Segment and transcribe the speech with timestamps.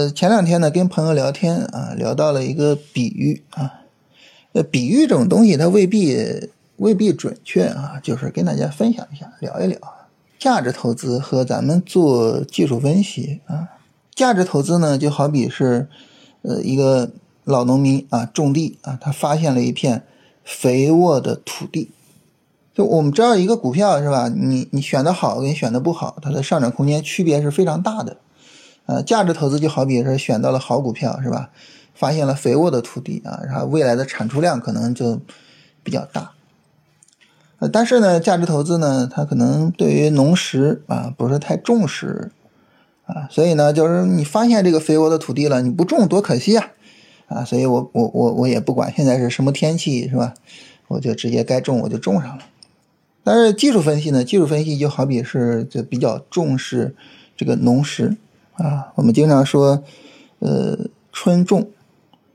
[0.00, 3.82] 呃，前两天呢跟朋友聊天啊，聊到了一个比喻啊，
[4.54, 6.16] 呃，比喻这种东西它未必
[6.76, 9.78] 未必准确啊，就是跟大家分享一下，聊一聊
[10.38, 13.68] 价值投资和咱们做技术分析啊。
[14.14, 15.86] 价值投资呢，就好比是
[16.40, 17.10] 呃一个
[17.44, 20.04] 老农民啊种地啊，他发现了一片
[20.42, 21.90] 肥沃的土地。
[22.74, 24.30] 就我们知道一个股票是吧？
[24.34, 28.16] 你你选的好跟选的不好，它的上涨空间区别是非常大的。
[28.90, 31.50] 呃，价值投资就好比是选到了好股票是吧？
[31.94, 35.20] 发现了肥沃的土地啊，然后未来的产出量可能就
[35.84, 36.32] 比较大。
[37.60, 42.32] 呃，但是呢，价值投资呢，它可能对于农时啊不是太重视
[43.06, 46.70] 啊，所以呢，就是你发现这个肥沃的土地了，你不种多可惜啊
[47.28, 50.34] 啊，所以我我我我也不管现在是什么天气是吧？
[50.88, 52.42] 我就直接该种我就种上了。
[53.22, 54.24] 但是技术分析呢？
[54.24, 56.96] 技术分析就好比是就比较重视
[57.36, 58.16] 这个农时
[58.62, 58.92] 啊。
[58.94, 59.82] 我们经常说，
[60.38, 61.70] 呃，春种、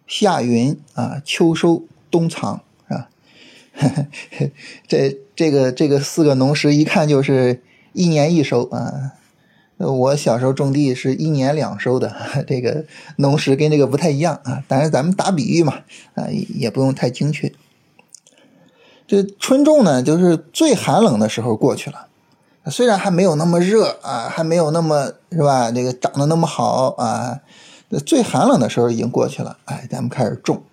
[0.08, 3.10] 夏耘啊，秋收、冬藏，是吧？
[4.88, 7.62] 这这个这个四个农时一看就是
[7.94, 9.14] 一年一收啊。
[9.78, 12.16] 我小时候种地是一年两收的，
[12.48, 12.86] 这个
[13.18, 14.64] 农时跟这个不太一样啊。
[14.70, 15.82] 当然咱们打比喻嘛，
[16.14, 17.52] 啊，也不用太精确。
[19.06, 22.08] 这春种呢，就是最寒冷的时候过去了，
[22.72, 25.72] 虽然还没有那么热啊，还没有那么是吧？
[25.72, 27.40] 这个长得那么好啊，
[28.06, 29.58] 最寒冷的时候已经过去了。
[29.66, 30.64] 哎，咱们开始种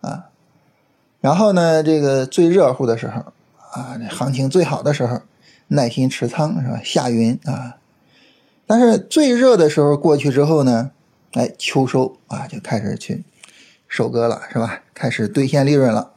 [0.00, 0.26] 啊，
[1.20, 3.32] 然后呢，这个最热乎的时候
[3.72, 5.20] 啊，行情最好的时候，
[5.68, 6.80] 耐心持仓是吧？
[6.84, 7.76] 下云啊，
[8.66, 10.90] 但是最热的时候过去之后呢，
[11.32, 13.24] 哎，秋收啊，就开始去
[13.88, 14.80] 收割了是吧？
[14.94, 16.10] 开始兑现利润了。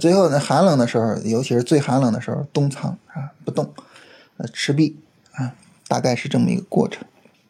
[0.00, 3.72] 最后呢，寒冷的时候，尤其是最寒冷的时候，冬藏啊，不动，
[4.36, 4.96] 呃，持币
[5.32, 5.54] 啊，
[5.86, 7.04] 大概是这么一个过程。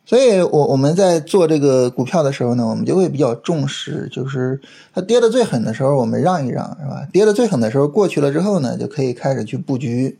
[0.06, 4.60] 所以，我我们在做这个股票的时候呢，我们就会比较重视，就是
[4.92, 7.08] 它跌的最狠的时候，我们让一让，是吧？
[7.10, 10.18] 跌的最狠的时候过去了之后呢，就可以开始去布局，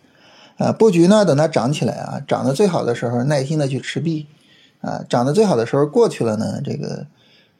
[0.57, 4.27] 啊，布局呢，等它涨起来啊，涨得最好的时候，耐心的去持币，
[4.81, 7.07] 啊，涨得最好的时候过去了呢，这个，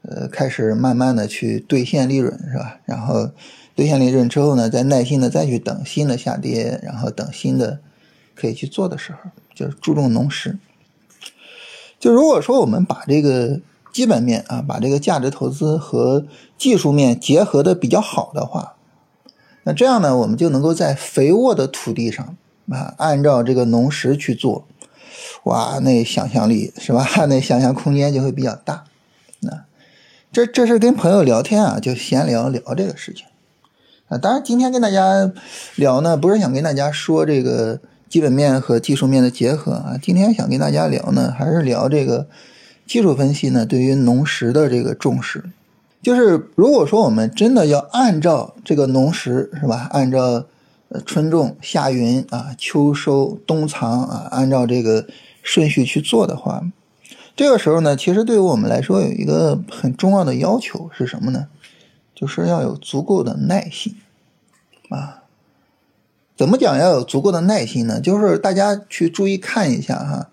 [0.03, 2.79] 呃，开始慢慢的去兑现利润，是吧？
[2.85, 3.31] 然后。
[3.77, 7.81] 兑现利润之后呢，再耐心的再去等新的下跌，然后等新的
[8.35, 10.59] 可以去做的时候，就是注重农时。
[11.99, 13.61] 就如果说我们把这个
[13.93, 16.27] 基本面啊，把这个价值投资和
[16.59, 18.75] 技术面结合的比较好的话，
[19.63, 22.37] 那这样呢，我们就能够在肥沃的土地上
[22.69, 24.67] 啊，按照这个农时去做，
[25.45, 27.07] 哇，那想象力是吧？
[27.27, 28.85] 那想象空间就会比较大。
[29.41, 29.65] 那
[30.33, 33.25] 这这是跟朋友聊天啊，就闲聊聊这个事情。
[34.09, 35.33] 啊，当然，今天跟大家
[35.77, 39.99] 聊呢，不是想跟大家说这个基本面和技术面的结合啊。
[40.01, 42.27] 今天想跟大家聊呢，还是聊这个
[42.87, 45.45] 技术分析呢对于农时的这个重视。
[46.03, 50.45] 就是如果说我们真的要按照这个农时是吧，按照
[51.07, 55.07] 春种、夏耘啊、秋收、冬藏啊，按照这个
[55.43, 56.63] 顺序去做的话，
[57.35, 61.49] 这个时候呢，其实对于我们来说有一个很重要的要求是什么呢？
[62.15, 63.97] 就是要有足够的耐心，
[64.91, 65.24] 啊，
[66.37, 68.01] 怎么讲要有足够的耐心呢？
[68.01, 70.31] 就是大家去注意看一下哈，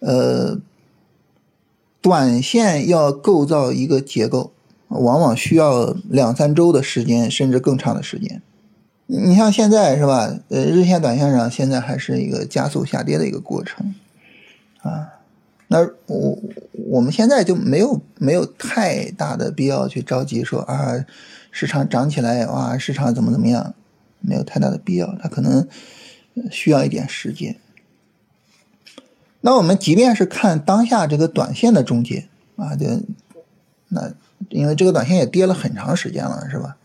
[0.00, 0.58] 呃，
[2.00, 4.52] 短线要构造一个结构，
[4.88, 8.42] 往往需要两三周的时间，甚至更长的时间。
[9.06, 10.32] 你像现在是吧？
[10.48, 13.94] 呃，日线、短线上现在还是一个加速下跌的一个过程，
[14.82, 15.08] 啊。
[15.72, 16.36] 那我
[16.88, 21.04] 我们现在就没有没有太大的必要去着急说啊，
[21.52, 23.72] 市场涨起来哇，市场怎么怎么样，
[24.20, 25.66] 没有太大的必要，它可能
[26.50, 27.56] 需要一点时间。
[29.40, 32.86] 那我们即便是看当下这个短线的终结啊，就
[33.88, 34.12] 那
[34.48, 36.76] 因为这个短线也跌了很长时间了，是吧？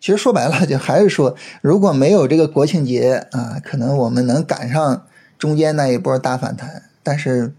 [0.00, 5.06] 其实说白了，就还是说，如果没有这个国庆节啊，可能我们能赶上
[5.38, 7.54] 中间那一波大反弹，但是。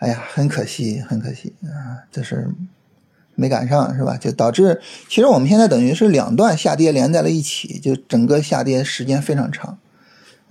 [0.00, 2.08] 哎呀，很可惜，很可惜啊！
[2.10, 2.48] 就是
[3.40, 4.18] 没赶上，是吧？
[4.18, 9.78] 就导致其实我们现在等于是两段下跌连在了一起，就整个下跌时间非常长。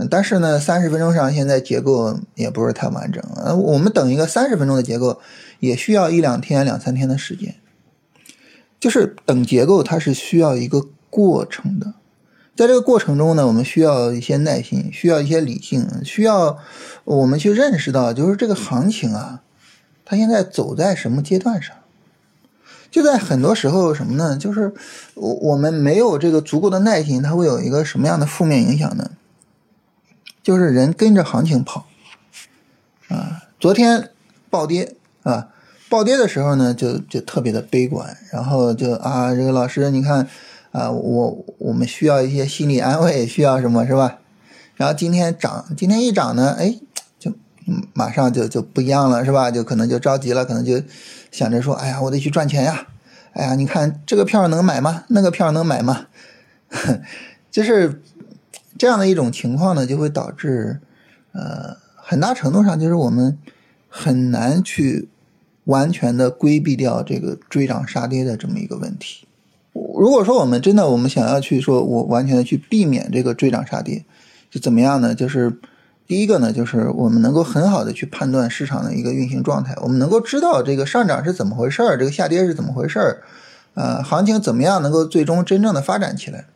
[0.09, 3.21] 但是呢，三十分钟上现在结构也不是太完整。
[3.35, 5.19] 呃，我们等一个三十分钟的结构
[5.59, 7.55] 也需要一两天、两三天的时间。
[8.79, 11.95] 就是等结构，它是需要一个过程的。
[12.55, 16.57] 在这个过程中呢，我们需要一些耐心，需要一些理性，需要
[17.03, 19.43] 我们去认识到，就是这个行情啊，
[20.05, 21.75] 它现在走在什么阶段上？
[22.91, 24.37] 就在很多时候什么呢？
[24.37, 24.73] 就是
[25.15, 29.11] 我我们没有这个足够的耐心，它会有一个什么样的负面影响呢？
[30.41, 31.85] 就是人跟着行情跑
[33.09, 34.09] 啊，昨天
[34.49, 35.49] 暴跌啊，
[35.89, 40.27] 暴跌的时候呢，就就特别的悲观，然后就啊，这个老师你看
[40.71, 44.19] 啊，我我们需要一些心理安慰，需要什么是吧？
[44.75, 46.79] 然后今天涨，今天一涨呢，哎，
[47.93, 49.51] 马上就就不一样了是吧？
[49.51, 50.81] 就可能就着急了，可能就
[51.31, 52.87] 想着说，哎呀，我得去赚钱呀，
[53.33, 55.03] 哎呀，你看这个票能买吗？
[55.09, 56.07] 那个票能买吗？
[57.51, 58.01] 就是
[58.77, 60.79] 这样的一种情况呢，就会导致
[61.33, 63.37] 呃，很大程度上就是我们
[63.87, 65.09] 很难去。
[65.65, 69.27] 完全的规避掉这个追涨杀跌的这么一个问题。
[69.73, 74.03] 如果说我们真的我们想要去说，我完全的去避免这个追涨杀跌，
[74.49, 75.13] 就怎么样呢？
[75.13, 75.59] 就是
[76.09, 83.23] 第一个呢，就是我们能够很好的去判断市场的一个运行状态，我们能够知道这个上涨是怎么回事儿，这个下跌是怎么回事儿，
[83.75, 86.47] 呃，行情怎么样能够最终真正的发展起来。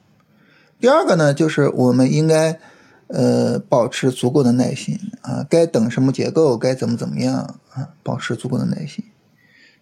[0.80, 2.60] 第二个呢，就是我们应该。
[3.08, 9.06] 呃，保持足够的耐心啊，该等什么结构，该怎么怎么样啊，保持足够的耐心。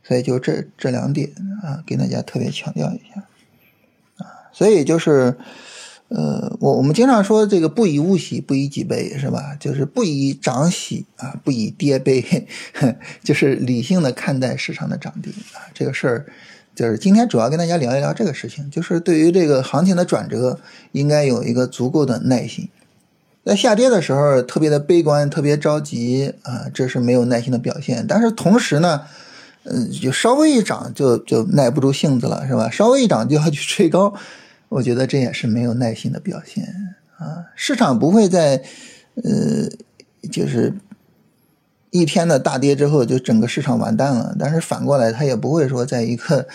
[0.03, 1.31] 所以就这这两点
[1.63, 3.23] 啊，给大家特别强调一下
[4.17, 4.51] 啊。
[4.51, 5.37] 所以就是，
[6.13, 9.55] 呃，我我们经常说这个不以物喜，不以己悲，是吧？
[9.57, 12.45] 就是不以涨喜啊，不以跌悲，
[13.23, 15.71] 就是理性的看待市场的涨跌啊。
[15.73, 16.25] 这个事儿，
[16.75, 20.59] 就是今天主要跟大家聊一聊这个事情，就是对于这个行情的转折，
[20.91, 22.67] 应该有一个足够的耐心。
[23.45, 28.05] 在下跌的时候特别的悲观，特别着急啊，这是没有耐心的表现。
[28.05, 29.01] 但是同时呢，
[29.63, 32.69] 嗯，就稍微一涨就就耐不住性子了，是吧？
[32.69, 34.13] 稍微一涨就要去追高，
[34.71, 36.65] 我觉得这也是没有耐心的表现
[37.17, 37.47] 啊。
[37.55, 38.63] 市场不会在
[39.15, 39.69] 呃，
[40.31, 40.73] 就是
[41.89, 46.47] 一天的大跌之后就整个市场完蛋了，但是反过来它也不会说在一个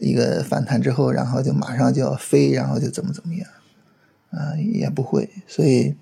[0.00, 3.48] 一个反弹之后，然后就马上就要飞，然后就怎么怎么样
[4.30, 5.96] 啊，也不会，所以。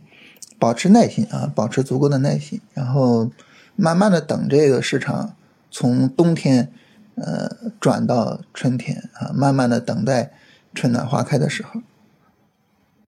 [0.58, 3.32] 保持耐心啊，保持足够的耐心，然后
[3.74, 5.34] 慢慢的等这个市场
[5.72, 6.70] 从冬天
[7.16, 7.50] 呃
[7.80, 10.30] 转到春天啊，慢慢的等待
[10.74, 11.80] 春暖花开的时候。